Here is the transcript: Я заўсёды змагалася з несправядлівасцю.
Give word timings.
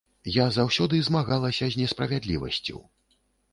Я 0.35 0.45
заўсёды 0.55 1.01
змагалася 1.09 1.69
з 1.75 1.81
несправядлівасцю. 1.83 2.83